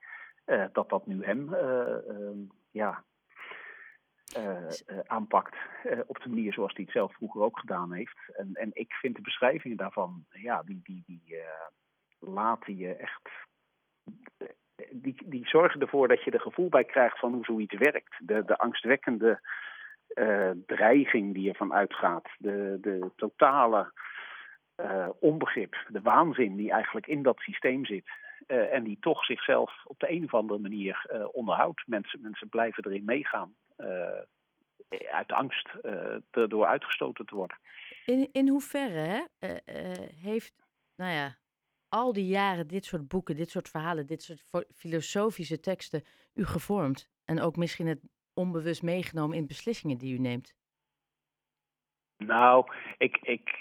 dat 0.73 0.89
dat 0.89 1.07
nu 1.07 1.25
hem 1.25 1.55
ja, 2.71 3.05
aanpakt. 5.07 5.57
Uh, 5.85 5.99
op 6.07 6.23
de 6.23 6.29
manier 6.29 6.53
zoals 6.53 6.73
hij 6.75 6.85
het 6.85 6.93
zelf 6.93 7.15
vroeger 7.15 7.41
ook 7.41 7.59
gedaan 7.59 7.93
heeft. 7.93 8.17
En, 8.37 8.51
en 8.53 8.71
ik 8.73 8.93
vind 8.93 9.17
de 9.17 9.23
beschrijvingen 9.23 9.77
daarvan, 9.77 10.25
ja, 10.31 10.63
die, 10.63 10.81
die, 10.83 11.03
die 11.07 11.37
laten 12.19 12.77
je 12.77 12.95
echt. 12.95 13.29
Die, 14.91 15.17
die 15.25 15.49
zorgen 15.49 15.81
ervoor 15.81 16.09
dat 16.09 16.25
je 16.25 16.31
er 16.31 16.41
gevoel 16.41 16.69
bij 16.69 16.85
krijgt 16.85 17.19
van 17.19 17.33
hoe 17.33 17.45
zoiets 17.45 17.79
werkt. 17.79 18.15
De, 18.19 18.45
de 18.45 18.59
angstwekkende 18.59 19.41
dreiging 20.67 21.35
die 21.35 21.49
ervan 21.49 21.73
uitgaat. 21.73 22.29
De, 22.39 22.79
de 22.81 23.11
totale 23.17 23.93
onbegrip, 25.19 25.87
de 25.89 26.01
waanzin 26.01 26.57
die 26.57 26.71
eigenlijk 26.71 27.07
in 27.07 27.23
dat 27.23 27.39
systeem 27.39 27.85
zit. 27.85 28.11
en 28.47 28.85
die 28.85 28.97
toch 29.01 29.25
zichzelf 29.25 29.73
op 29.85 29.99
de 29.99 30.11
een 30.11 30.25
of 30.25 30.35
andere 30.35 30.61
manier 30.61 31.07
onderhoudt. 31.33 31.83
Mensen, 31.87 32.21
mensen 32.21 32.49
blijven 32.49 32.85
erin 32.85 33.05
meegaan. 33.05 33.55
Uh, 33.79 34.23
uit 35.11 35.33
angst 35.33 35.69
uh, 35.83 36.17
erdoor 36.31 36.67
uitgestoten 36.67 37.27
te 37.27 37.35
worden. 37.35 37.59
In, 38.07 38.29
in 38.33 38.49
hoeverre 38.49 39.29
hè, 39.39 39.51
uh, 39.51 40.09
heeft, 40.15 40.55
nou 40.97 41.13
ja, 41.13 41.39
al 41.89 42.13
die 42.13 42.27
jaren 42.27 42.67
dit 42.67 42.85
soort 42.85 43.09
boeken, 43.09 43.37
dit 43.37 43.51
soort 43.51 43.69
verhalen, 43.69 44.07
dit 44.07 44.23
soort 44.23 44.67
filosofische 44.75 45.61
teksten 45.61 46.05
u 46.35 46.45
gevormd? 46.45 47.11
En 47.25 47.41
ook 47.41 47.57
misschien 47.57 47.87
het 47.87 48.01
onbewust 48.35 48.83
meegenomen 48.83 49.37
in 49.37 49.47
beslissingen 49.47 49.99
die 49.99 50.15
u 50.15 50.19
neemt? 50.19 50.55
Nou, 52.27 52.67
ik, 52.99 53.19
ik, 53.23 53.59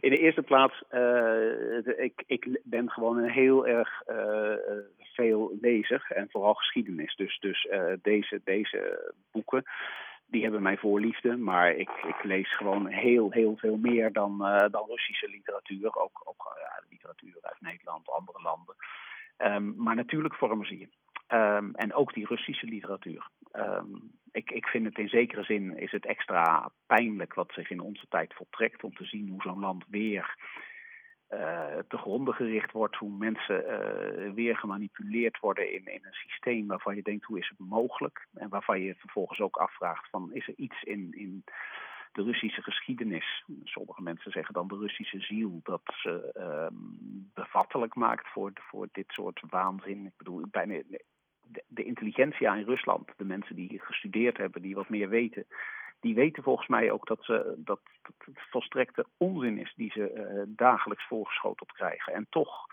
in 0.00 0.10
de 0.10 0.18
eerste 0.18 0.42
plaats, 0.42 0.82
uh, 0.92 1.98
ik, 1.98 2.22
ik 2.26 2.60
ben 2.64 2.90
gewoon 2.90 3.18
een 3.18 3.30
heel 3.30 3.66
erg 3.66 4.02
uh, 4.10 4.54
veel 4.98 5.56
lezer 5.60 6.06
en 6.08 6.28
vooral 6.30 6.54
geschiedenis. 6.54 7.16
Dus, 7.16 7.38
dus 7.38 7.64
uh, 7.64 7.92
deze, 8.02 8.40
deze 8.44 9.12
boeken, 9.32 9.62
die 10.26 10.42
hebben 10.42 10.62
mij 10.62 10.76
voorliefde. 10.76 11.36
Maar 11.36 11.74
ik, 11.74 11.90
ik 11.90 12.22
lees 12.22 12.56
gewoon 12.56 12.86
heel, 12.86 13.30
heel 13.30 13.56
veel 13.56 13.76
meer 13.76 14.12
dan, 14.12 14.38
dan 14.70 14.86
Russische 14.88 15.28
literatuur. 15.28 15.96
Ook, 15.96 16.24
literatuur 16.90 17.36
uit 17.40 17.60
Nederland, 17.60 18.10
andere 18.10 18.42
landen. 18.42 18.74
Um, 19.38 19.74
maar 19.76 19.94
natuurlijk 19.94 20.34
vormen 20.34 20.66
ze 20.66 20.78
je. 20.78 20.88
Um, 21.28 21.74
en 21.74 21.94
ook 21.94 22.14
die 22.14 22.26
Russische 22.26 22.66
literatuur. 22.66 23.28
Um, 23.52 24.12
ik, 24.32 24.50
ik 24.50 24.66
vind 24.66 24.84
het 24.84 24.98
in 24.98 25.08
zekere 25.08 25.42
zin 25.42 25.76
is 25.76 25.90
het 25.90 26.06
extra 26.06 26.70
pijnlijk 26.86 27.34
wat 27.34 27.52
zich 27.52 27.70
in 27.70 27.80
onze 27.80 28.06
tijd 28.08 28.34
voltrekt 28.34 28.84
om 28.84 28.94
te 28.94 29.04
zien 29.04 29.28
hoe 29.28 29.42
zo'n 29.42 29.60
land 29.60 29.84
weer 29.88 30.36
uh, 31.30 31.78
te 31.88 31.96
gronden 31.96 32.34
gericht 32.34 32.72
wordt, 32.72 32.96
hoe 32.96 33.16
mensen 33.18 33.64
uh, 33.64 34.32
weer 34.32 34.56
gemanipuleerd 34.56 35.38
worden 35.38 35.72
in, 35.72 35.84
in 35.84 36.00
een 36.02 36.12
systeem 36.12 36.66
waarvan 36.66 36.96
je 36.96 37.02
denkt 37.02 37.24
hoe 37.24 37.38
is 37.38 37.48
het 37.48 37.68
mogelijk 37.68 38.26
en 38.34 38.48
waarvan 38.48 38.80
je 38.80 38.94
vervolgens 38.94 39.40
ook 39.40 39.56
afvraagt 39.56 40.08
van 40.10 40.32
is 40.32 40.48
er 40.48 40.54
iets 40.56 40.82
in, 40.82 41.12
in 41.12 41.44
de 42.12 42.22
Russische 42.22 42.62
geschiedenis, 42.62 43.44
sommige 43.64 44.02
mensen 44.02 44.30
zeggen 44.30 44.54
dan 44.54 44.68
de 44.68 44.76
Russische 44.76 45.20
ziel, 45.20 45.60
dat 45.62 45.82
ze 45.84 46.30
uh, 46.38 46.78
bevattelijk 47.34 47.94
maakt 47.94 48.28
voor, 48.28 48.52
voor 48.54 48.88
dit 48.92 49.04
soort 49.08 49.42
waanzin. 49.48 50.06
Ik 50.06 50.16
bedoel, 50.16 50.44
bijna 50.50 50.82
de, 51.44 51.64
de 51.68 51.84
intelligentsia 51.84 52.54
in 52.54 52.64
Rusland, 52.64 53.10
de 53.16 53.24
mensen 53.24 53.56
die 53.56 53.80
gestudeerd 53.80 54.36
hebben, 54.36 54.62
die 54.62 54.74
wat 54.74 54.88
meer 54.88 55.08
weten, 55.08 55.46
die 56.04 56.14
weten 56.14 56.42
volgens 56.42 56.68
mij 56.68 56.90
ook 56.90 57.06
dat, 57.06 57.24
ze, 57.24 57.54
dat, 57.56 57.80
dat 58.02 58.14
het 58.24 58.38
volstrekte 58.50 59.06
onzin 59.16 59.58
is 59.58 59.72
die 59.76 59.90
ze 59.90 60.12
uh, 60.14 60.42
dagelijks 60.46 61.06
voorgeschoteld 61.06 61.72
krijgen. 61.72 62.12
En 62.12 62.26
toch 62.30 62.66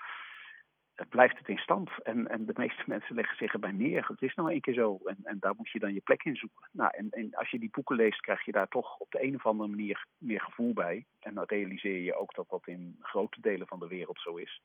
uh, 0.96 1.06
blijft 1.10 1.38
het 1.38 1.48
in 1.48 1.58
stand. 1.58 1.90
En, 2.04 2.28
en 2.28 2.46
de 2.46 2.54
meeste 2.56 2.84
mensen 2.94 3.16
leggen 3.16 3.38
zich 3.38 3.54
erbij 3.54 3.72
neer. 3.72 4.08
Het 4.08 4.22
is 4.22 4.36
nou 4.36 4.54
een 4.54 4.62
keer 4.62 4.74
zo. 4.74 5.00
En, 5.06 5.18
en 5.24 5.38
daar 5.40 5.54
moet 5.58 5.70
je 5.70 5.80
dan 5.80 5.94
je 5.94 6.02
plek 6.02 6.24
in 6.24 6.36
zoeken. 6.36 6.70
Nou, 6.72 6.92
en, 6.98 7.10
en 7.10 7.36
als 7.36 7.50
je 7.50 7.60
die 7.60 7.70
boeken 7.72 7.96
leest, 7.96 8.22
krijg 8.22 8.46
je 8.46 8.52
daar 8.52 8.68
toch 8.68 8.98
op 8.98 9.12
de 9.12 9.24
een 9.24 9.36
of 9.36 9.46
andere 9.46 9.70
manier 9.70 10.06
meer 10.18 10.42
gevoel 10.42 10.74
bij. 10.74 11.06
En 11.20 11.34
dan 11.34 11.44
realiseer 11.48 12.02
je 12.02 12.16
ook 12.16 12.34
dat 12.34 12.50
dat 12.50 12.68
in 12.68 12.98
grote 13.02 13.42
delen 13.42 13.68
van 13.68 13.80
de 13.80 13.88
wereld 13.88 14.20
zo 14.20 14.36
is. 14.36 14.62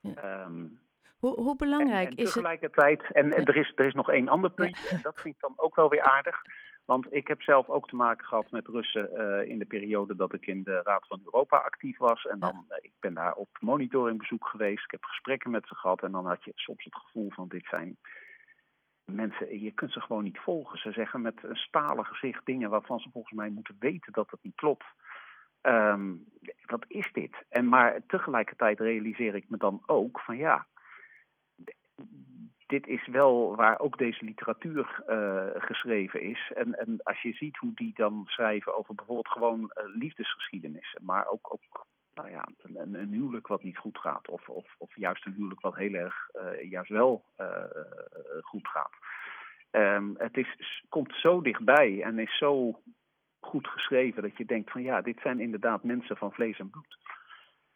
Ja. 0.00 0.44
Um, 0.44 0.80
hoe, 1.22 1.40
hoe 1.40 1.56
belangrijk 1.56 2.10
en, 2.10 2.16
en 2.16 2.24
is 2.24 2.32
tegelijkertijd, 2.32 3.02
het? 3.06 3.16
En, 3.16 3.32
en 3.32 3.44
er, 3.44 3.56
is, 3.56 3.72
er 3.74 3.86
is 3.86 3.94
nog 3.94 4.10
één 4.10 4.28
ander 4.28 4.50
punt, 4.50 4.88
en 4.90 4.98
dat 5.02 5.20
vind 5.20 5.34
ik 5.34 5.40
dan 5.40 5.54
ook 5.56 5.74
wel 5.74 5.88
weer 5.88 6.02
aardig. 6.02 6.42
Want 6.84 7.14
ik 7.14 7.28
heb 7.28 7.42
zelf 7.42 7.68
ook 7.68 7.88
te 7.88 7.96
maken 7.96 8.26
gehad 8.26 8.50
met 8.50 8.66
Russen 8.66 9.10
uh, 9.14 9.48
in 9.48 9.58
de 9.58 9.64
periode 9.64 10.16
dat 10.16 10.34
ik 10.34 10.46
in 10.46 10.62
de 10.62 10.80
Raad 10.84 11.06
van 11.06 11.20
Europa 11.24 11.56
actief 11.56 11.98
was. 11.98 12.24
En 12.24 12.38
dan, 12.38 12.64
uh, 12.68 12.76
ik 12.80 12.92
ben 13.00 13.14
daar 13.14 13.34
op 13.34 13.48
monitoringbezoek 13.60 14.46
geweest. 14.48 14.84
Ik 14.84 14.90
heb 14.90 15.04
gesprekken 15.04 15.50
met 15.50 15.66
ze 15.66 15.74
gehad. 15.74 16.02
En 16.02 16.12
dan 16.12 16.26
had 16.26 16.44
je 16.44 16.52
soms 16.54 16.84
het 16.84 16.94
gevoel 16.94 17.30
van 17.30 17.48
dit 17.48 17.66
zijn 17.66 17.96
mensen, 19.04 19.60
je 19.60 19.72
kunt 19.72 19.92
ze 19.92 20.00
gewoon 20.00 20.22
niet 20.22 20.38
volgen. 20.38 20.78
Ze 20.78 20.92
zeggen 20.92 21.20
met 21.20 21.42
een 21.42 21.56
stalen 21.56 22.04
gezicht 22.04 22.46
dingen 22.46 22.70
waarvan 22.70 22.98
ze 22.98 23.10
volgens 23.12 23.34
mij 23.34 23.48
moeten 23.48 23.76
weten 23.78 24.12
dat 24.12 24.30
het 24.30 24.42
niet 24.42 24.54
klopt. 24.54 24.86
Um, 25.62 26.24
wat 26.66 26.84
is 26.88 27.10
dit? 27.12 27.44
En 27.48 27.68
maar 27.68 28.00
tegelijkertijd 28.06 28.80
realiseer 28.80 29.34
ik 29.34 29.48
me 29.48 29.56
dan 29.56 29.82
ook 29.86 30.20
van 30.20 30.36
ja, 30.36 30.66
dit 32.72 32.86
is 32.86 33.06
wel 33.06 33.56
waar 33.56 33.78
ook 33.78 33.98
deze 33.98 34.24
literatuur 34.24 35.02
uh, 35.08 35.46
geschreven 35.54 36.22
is. 36.22 36.52
En, 36.54 36.78
en 36.78 37.00
als 37.02 37.22
je 37.22 37.32
ziet 37.32 37.56
hoe 37.56 37.74
die 37.74 37.92
dan 37.94 38.22
schrijven 38.26 38.76
over 38.78 38.94
bijvoorbeeld 38.94 39.28
gewoon 39.28 39.60
uh, 39.60 39.84
liefdesgeschiedenissen, 39.94 41.04
maar 41.04 41.26
ook, 41.26 41.58
nou 42.14 42.30
ja, 42.30 42.48
een, 42.62 42.94
een, 42.94 43.12
huwelijk 43.12 43.46
wat 43.46 43.62
niet 43.62 43.78
goed 43.78 43.98
gaat, 43.98 44.28
of, 44.28 44.48
of, 44.48 44.74
of 44.78 44.96
juist 44.96 45.26
een 45.26 45.32
huwelijk 45.32 45.60
wat 45.60 45.76
heel 45.76 45.94
erg 45.94 46.28
uh, 46.34 46.70
juist 46.70 46.90
wel 46.90 47.24
goed 48.40 48.68
gaat. 48.68 48.92
Um, 49.70 50.14
het 50.18 50.36
is, 50.36 50.84
komt 50.88 51.12
zo 51.14 51.40
dichtbij 51.40 52.02
en 52.02 52.18
is 52.18 52.38
zo 52.38 52.80
goed 53.40 53.68
geschreven 53.68 54.22
dat 54.22 54.36
je 54.36 54.44
denkt 54.44 54.70
van 54.70 54.82
ja, 54.82 55.00
dit 55.00 55.18
zijn 55.22 55.40
inderdaad 55.40 55.82
mensen 55.82 56.16
van 56.16 56.32
vlees 56.32 56.58
en 56.58 56.70
bloed. 56.70 56.98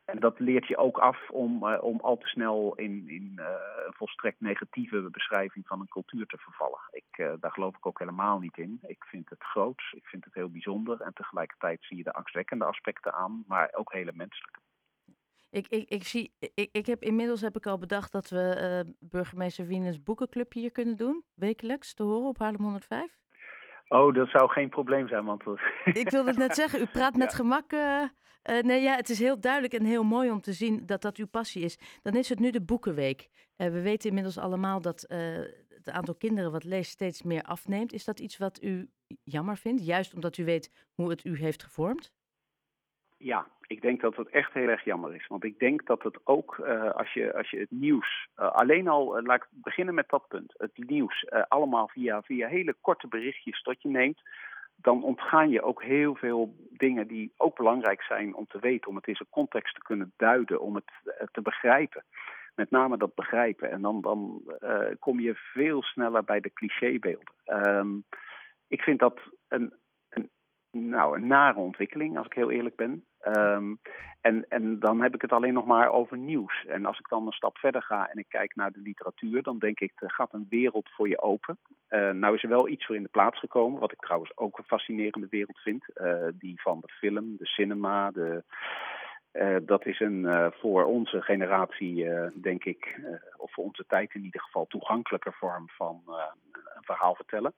En 0.07 0.21
dat 0.21 0.39
leert 0.39 0.67
je 0.67 0.77
ook 0.77 0.99
af 0.99 1.31
om, 1.31 1.65
uh, 1.65 1.83
om 1.83 2.01
al 2.01 2.17
te 2.17 2.27
snel 2.27 2.75
in, 2.75 3.09
in 3.09 3.33
uh, 3.37 3.47
een 3.87 3.93
volstrekt 3.93 4.41
negatieve 4.41 5.09
beschrijving 5.11 5.67
van 5.67 5.81
een 5.81 5.89
cultuur 5.89 6.27
te 6.27 6.39
vervallen. 6.39 6.81
Ik, 6.91 7.19
uh, 7.19 7.33
daar 7.41 7.51
geloof 7.51 7.77
ik 7.77 7.87
ook 7.87 7.99
helemaal 7.99 8.39
niet 8.39 8.59
in. 8.59 8.79
Ik 8.87 9.05
vind 9.05 9.31
het 9.31 9.43
groot, 9.43 9.83
ik 9.91 10.07
vind 10.07 10.25
het 10.25 10.35
heel 10.35 10.51
bijzonder 10.51 11.01
en 11.01 11.13
tegelijkertijd 11.13 11.85
zie 11.85 11.97
je 11.97 12.03
de 12.03 12.13
angstwekkende 12.13 12.65
aspecten 12.65 13.13
aan, 13.13 13.45
maar 13.47 13.71
ook 13.73 13.93
hele 13.93 14.13
menselijke. 14.15 14.61
Ik, 15.51 15.67
ik, 15.69 15.89
ik, 15.89 16.05
zie, 16.05 16.33
ik, 16.39 16.69
ik 16.73 16.87
heb 16.87 17.03
inmiddels 17.03 17.41
heb 17.41 17.57
ik 17.57 17.67
al 17.67 17.79
bedacht 17.79 18.13
dat 18.13 18.29
we 18.29 18.95
burgemeester 18.99 19.67
Wieners 19.67 20.03
boekenclubje 20.03 20.61
hier 20.61 20.73
kunnen 20.73 20.97
doen, 20.97 21.25
wekelijks 21.35 21.95
te 21.95 22.03
horen 22.03 22.29
op 22.29 22.39
Haarlem 22.39 22.63
105. 22.63 23.26
Oh, 23.89 24.15
dat 24.15 24.29
zou 24.29 24.51
geen 24.51 24.69
probleem 24.69 25.09
zijn, 25.09 25.25
want... 25.25 25.43
Ik 25.85 26.11
wilde 26.11 26.29
het 26.29 26.39
net 26.39 26.55
zeggen, 26.55 26.81
u 26.81 26.87
praat 26.87 27.17
met 27.17 27.31
ja. 27.31 27.37
gemak... 27.37 27.73
Uh, 27.73 28.03
uh, 28.51 28.63
nee, 28.63 28.83
ja, 28.83 28.97
het 28.97 29.09
is 29.09 29.19
heel 29.19 29.41
duidelijk 29.41 29.73
en 29.75 29.85
heel 29.85 30.05
mooi 30.05 30.31
om 30.31 30.41
te 30.41 30.53
zien 30.53 30.87
dat 30.87 31.03
dat 31.03 31.17
uw 31.17 31.27
passie 31.27 31.63
is. 31.63 31.79
Dan 32.03 32.15
is 32.15 32.29
het 32.29 32.39
nu 32.39 32.51
de 32.51 32.63
Boekenweek. 32.63 33.29
Uh, 33.57 33.69
we 33.69 33.81
weten 33.81 34.09
inmiddels 34.09 34.39
allemaal 34.39 34.81
dat 34.81 35.05
het 35.69 35.91
aantal 35.91 36.15
kinderen 36.15 36.53
wat 36.53 36.65
leest 36.65 36.91
steeds 36.91 37.23
meer 37.23 37.43
afneemt. 37.43 37.93
Is 37.93 38.05
dat 38.05 38.21
iets 38.21 38.37
wat 38.37 38.63
u 38.63 38.91
jammer 39.25 39.57
vindt, 39.57 39.87
juist 39.87 40.15
omdat 40.15 40.37
u 40.37 40.45
weet 40.45 40.89
hoe 40.95 41.11
het 41.11 41.25
u 41.25 41.39
heeft 41.39 41.63
gevormd? 41.63 42.13
Ja, 43.17 43.47
ik 43.67 43.81
denk 43.81 44.01
dat 44.01 44.17
het 44.17 44.29
echt 44.29 44.53
heel 44.53 44.69
erg 44.69 44.85
jammer 44.85 45.15
is. 45.15 45.27
Want 45.27 45.45
ik 45.45 45.59
denk 45.59 45.87
dat 45.87 46.03
het 46.03 46.19
ook, 46.25 46.57
uh, 46.57 46.91
als, 46.91 47.13
je, 47.13 47.35
als 47.35 47.51
je 47.51 47.59
het 47.59 47.71
nieuws, 47.71 48.29
uh, 48.39 48.51
alleen 48.51 48.89
al, 48.89 49.19
uh, 49.19 49.25
laat 49.25 49.43
ik 49.43 49.49
beginnen 49.51 49.95
met 49.95 50.09
dat 50.09 50.29
punt. 50.29 50.55
Het 50.57 50.89
nieuws 50.89 51.27
allemaal 51.49 51.89
via, 51.89 52.23
via 52.23 52.49
hele 52.49 52.75
korte 52.81 53.09
berichtjes 53.09 53.63
tot 53.63 53.83
je 53.83 53.89
neemt. 53.89 54.21
Dan 54.77 55.03
ontgaan 55.03 55.51
je 55.51 55.63
ook 55.63 55.83
heel 55.83 56.15
veel 56.15 56.55
dingen 56.71 57.07
die 57.07 57.33
ook 57.37 57.57
belangrijk 57.57 58.03
zijn 58.03 58.35
om 58.35 58.47
te 58.47 58.59
weten. 58.59 58.89
Om 58.89 58.97
het 58.97 59.07
in 59.07 59.17
zijn 59.17 59.29
context 59.31 59.75
te 59.75 59.83
kunnen 59.83 60.13
duiden, 60.17 60.61
om 60.61 60.75
het 60.75 60.91
te 61.33 61.43
begrijpen. 61.43 62.05
Met 62.55 62.71
name 62.71 62.97
dat 62.97 63.15
begrijpen. 63.15 63.71
En 63.71 63.83
dan, 63.83 64.01
dan 64.01 64.43
kom 64.99 65.21
je 65.21 65.35
veel 65.35 65.83
sneller 65.83 66.25
bij 66.25 66.41
de 66.41 66.53
clichébeelden. 66.53 67.33
Um, 67.47 68.05
ik 68.69 68.83
vind 68.83 68.99
dat 68.99 69.21
een, 69.49 69.73
nou, 70.97 71.17
een 71.17 71.27
nare 71.27 71.59
ontwikkeling, 71.59 72.17
als 72.17 72.27
ik 72.27 72.33
heel 72.33 72.51
eerlijk 72.51 72.77
ben. 72.77 73.05
Ehm, 73.21 73.75
en, 74.21 74.45
en 74.49 74.79
dan 74.79 75.03
heb 75.03 75.15
ik 75.15 75.23
het 75.23 75.33
alleen 75.33 75.53
nog 75.53 75.67
maar 75.67 75.91
over 75.93 76.19
nieuws. 76.19 76.65
En 76.67 76.87
als 76.87 76.99
ik 76.99 77.09
dan 77.09 77.27
een 77.27 77.33
stap 77.33 77.59
verder 77.59 77.83
ga 77.83 78.09
en 78.09 78.19
ik 78.19 78.29
kijk 78.29 78.55
naar 78.55 78.73
de 78.73 78.81
literatuur, 78.81 79.43
dan 79.43 79.59
denk 79.59 79.81
ik, 79.81 79.93
er 79.97 80.11
gaat 80.11 80.33
een 80.33 80.47
wereld 80.51 80.89
voor 80.91 81.09
je 81.09 81.21
open. 81.21 81.59
Uh, 81.91 82.11
nou 82.11 82.35
is 82.35 82.43
er 82.43 82.49
wel 82.49 82.69
iets 82.69 82.87
voor 82.87 82.97
in 82.97 83.03
de 83.03 83.09
plaats 83.09 83.39
gekomen, 83.39 83.81
wat 83.81 83.93
ik 83.93 84.01
trouwens 84.01 84.37
ook 84.37 84.59
een 84.59 84.65
fascinerende 84.65 85.27
wereld 85.31 85.59
vind. 85.59 85.85
Uh, 85.95 86.27
die 86.35 86.61
van 86.61 86.81
de 86.81 86.89
film, 86.89 87.37
de 87.39 87.47
cinema, 87.47 88.11
de, 88.11 88.45
uh, 89.33 89.57
dat 89.63 89.87
is 89.87 90.01
een 90.01 90.53
voor 90.61 90.85
onze 90.85 91.23
generatie, 91.23 92.09
denk 92.35 92.65
ik, 92.65 93.01
of 93.37 93.53
voor 93.53 93.65
onze 93.65 93.85
tijd 93.87 94.15
in 94.15 94.25
ieder 94.25 94.41
geval, 94.41 94.67
toegankelijker 94.67 95.33
vorm 95.33 95.69
van 95.69 96.03
een 96.77 96.85
verhaal 96.85 97.15
vertellen. 97.15 97.55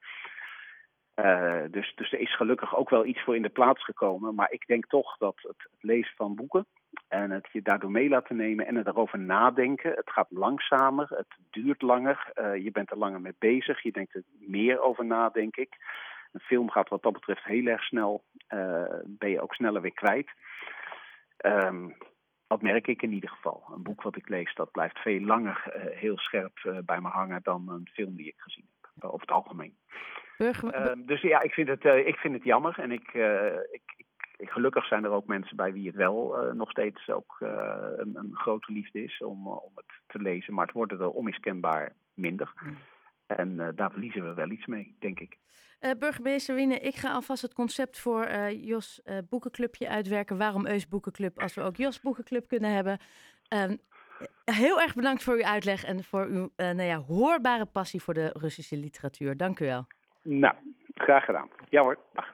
Dus, 1.71 1.93
dus 1.95 2.13
er 2.13 2.19
is 2.19 2.37
gelukkig 2.37 2.77
ook 2.77 2.91
wel 2.91 3.05
iets 3.05 3.23
voor 3.23 3.37
in 3.37 3.43
de 3.43 3.49
plaats 3.49 3.85
gekomen. 3.85 4.35
Maar 4.35 4.51
ik 4.53 4.67
denk 4.67 4.87
toch 4.87 5.17
dat 5.17 5.35
het, 5.37 5.69
lezen 5.81 6.17
van 6.17 6.35
boeken 6.35 6.67
en 7.09 7.31
het 7.31 7.49
je 7.53 7.63
daardoor 7.63 7.91
mee 7.91 8.09
laten 8.09 8.37
nemen 8.37 8.67
en 8.67 8.75
het 8.75 8.87
erover 8.87 9.19
nadenken. 9.19 9.91
Het 9.91 10.11
gaat 10.11 10.31
langzamer, 10.31 11.07
het 11.09 11.37
duurt 11.51 11.83
langer, 11.83 12.33
je 12.63 12.71
bent 12.71 12.91
er 12.91 12.99
langer 12.99 13.21
mee 13.21 13.35
bezig, 13.39 13.83
je 13.83 13.93
denkt 13.93 14.15
er 14.15 14.23
meer 14.39 14.81
over 14.81 15.05
na, 15.05 15.29
denk 15.29 15.57
ik. 15.57 15.77
Een 16.33 16.41
film 16.41 16.71
gaat 16.71 16.89
wat 16.89 17.03
dat 17.03 17.13
betreft 17.13 17.45
heel 17.45 17.67
erg 17.67 17.83
snel, 17.83 18.25
ben 19.05 19.31
je 19.31 19.41
ook 19.41 19.55
sneller 19.55 19.81
weer 19.81 19.95
kwijt. 19.95 20.31
Um, 21.47 21.97
dat 22.47 22.63
merk 22.63 22.87
ik 22.87 23.03
in 23.03 23.13
ieder 23.13 23.31
geval. 23.31 23.65
Een 23.75 23.83
boek 23.83 24.03
wat 24.03 24.17
ik 24.17 24.29
lees, 24.29 24.55
dat 24.55 24.71
blijft 24.71 24.99
veel 24.99 25.21
langer 25.21 25.63
heel 25.95 26.19
scherp 26.19 26.83
bij 26.85 27.01
me 27.01 27.09
hangen 27.09 27.41
dan 27.43 27.69
een 27.69 27.89
film 27.93 28.17
die 28.17 28.27
ik 28.27 28.39
gezien 28.39 28.69
heb. 28.81 29.05
Over 29.05 29.21
het 29.21 29.31
algemeen. 29.31 29.77
Burger... 30.39 30.91
Um, 30.91 31.07
dus 31.07 31.21
ja, 31.21 31.43
ik 31.43 31.53
vind 31.53 31.69
het, 31.69 31.85
ik 31.85 32.17
vind 32.17 32.35
het 32.35 32.45
jammer. 32.45 32.79
En 32.79 32.93
ik, 32.93 33.15
ik, 33.71 33.83
ik, 34.37 34.51
gelukkig 34.51 34.87
zijn 34.87 35.05
er 35.05 35.11
ook 35.11 35.27
mensen 35.27 35.57
bij 35.57 35.73
wie 35.73 35.87
het 35.87 35.97
wel 35.97 36.53
nog 36.55 36.71
steeds 36.71 37.09
ook 37.09 37.37
een, 37.41 38.17
een, 38.17 38.31
grote 38.33 38.73
liefde 38.73 39.03
is 39.03 39.23
om, 39.23 39.49
om 39.49 39.73
het 39.75 40.01
te 40.07 40.19
lezen. 40.19 40.55
Maar 40.55 40.67
het 40.67 40.75
worden 40.75 41.01
er 41.01 41.11
onmiskenbaar 41.11 41.93
minder. 42.15 42.53
Mm. 42.63 42.77
En 43.27 43.73
daar 43.75 43.91
verliezen 43.91 44.29
we 44.29 44.35
wel 44.35 44.51
iets 44.51 44.67
mee, 44.67 44.97
denk 44.99 45.21
ik. 45.21 45.37
Burgemeester 45.99 46.55
Wiene, 46.55 46.79
ik 46.79 46.95
ga 46.95 47.13
alvast 47.13 47.43
het 47.43 47.55
concept 47.55 47.99
voor 47.99 48.31
Jos 48.51 49.03
Boekenclubje 49.29 49.89
uitwerken. 49.89 50.39
Waarom 50.39 50.67
Eus 50.67 50.89
Boekenclub 50.89 51.41
als 51.41 51.55
we 51.55 51.63
ook 51.63 51.77
Jos 51.77 52.01
Boekenclub 52.01 52.49
kunnen 52.49 52.75
hebben. 52.75 52.99
Um, 53.55 53.79
heel 54.45 54.81
erg 54.81 54.95
bedankt 54.95 55.23
voor 55.23 55.35
uw 55.35 55.45
uitleg 55.45 55.85
en 55.85 56.05
voor 56.05 56.27
uw 56.27 56.51
nou 56.57 56.83
ja, 56.83 56.99
hoorbare 56.99 57.67
passie 57.67 58.03
voor 58.03 58.15
de 58.15 58.31
Russische 58.33 58.77
literatuur. 58.77 59.37
Dank 59.37 59.61
u 59.61 59.65
wel. 59.65 59.87
Nou, 60.31 60.55
graag 60.95 61.25
gedaan. 61.25 61.49
Ja 61.69 61.83
hoor, 61.83 61.99
dag. 62.13 62.27